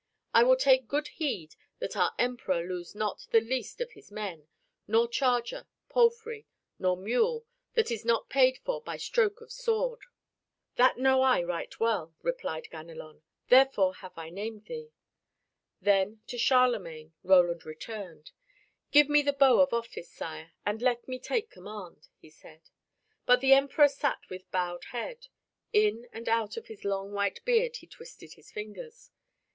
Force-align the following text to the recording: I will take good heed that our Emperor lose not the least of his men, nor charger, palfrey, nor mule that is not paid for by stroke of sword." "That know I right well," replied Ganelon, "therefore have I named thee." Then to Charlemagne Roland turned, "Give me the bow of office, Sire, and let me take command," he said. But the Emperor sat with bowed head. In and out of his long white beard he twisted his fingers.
I 0.33 0.41
will 0.41 0.55
take 0.55 0.87
good 0.87 1.09
heed 1.09 1.53
that 1.77 1.95
our 1.95 2.11
Emperor 2.17 2.63
lose 2.67 2.95
not 2.95 3.27
the 3.29 3.39
least 3.39 3.79
of 3.81 3.91
his 3.91 4.11
men, 4.11 4.47
nor 4.87 5.07
charger, 5.07 5.67
palfrey, 5.89 6.47
nor 6.79 6.97
mule 6.97 7.45
that 7.75 7.91
is 7.91 8.03
not 8.03 8.27
paid 8.27 8.57
for 8.65 8.81
by 8.81 8.97
stroke 8.97 9.41
of 9.41 9.51
sword." 9.51 9.99
"That 10.75 10.97
know 10.97 11.21
I 11.21 11.43
right 11.43 11.79
well," 11.79 12.15
replied 12.23 12.67
Ganelon, 12.71 13.21
"therefore 13.49 13.93
have 13.97 14.17
I 14.17 14.31
named 14.31 14.65
thee." 14.65 14.89
Then 15.83 16.21
to 16.25 16.37
Charlemagne 16.39 17.13
Roland 17.21 17.61
turned, 17.79 18.31
"Give 18.89 19.07
me 19.07 19.21
the 19.21 19.33
bow 19.33 19.59
of 19.59 19.71
office, 19.71 20.09
Sire, 20.09 20.53
and 20.65 20.81
let 20.81 21.07
me 21.07 21.19
take 21.19 21.51
command," 21.51 22.07
he 22.17 22.31
said. 22.31 22.71
But 23.27 23.39
the 23.39 23.53
Emperor 23.53 23.87
sat 23.87 24.27
with 24.31 24.49
bowed 24.49 24.85
head. 24.85 25.27
In 25.71 26.07
and 26.11 26.27
out 26.27 26.57
of 26.57 26.69
his 26.69 26.83
long 26.83 27.11
white 27.11 27.45
beard 27.45 27.75
he 27.75 27.85
twisted 27.85 28.33
his 28.33 28.51
fingers. 28.51 29.11